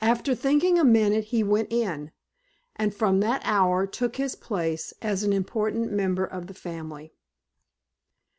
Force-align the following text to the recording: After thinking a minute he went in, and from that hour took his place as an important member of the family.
After 0.00 0.34
thinking 0.34 0.78
a 0.78 0.82
minute 0.82 1.24
he 1.24 1.42
went 1.42 1.70
in, 1.70 2.10
and 2.76 2.94
from 2.94 3.20
that 3.20 3.42
hour 3.44 3.86
took 3.86 4.16
his 4.16 4.34
place 4.34 4.94
as 5.02 5.22
an 5.24 5.32
important 5.34 5.92
member 5.92 6.24
of 6.24 6.46
the 6.46 6.54
family. 6.54 7.12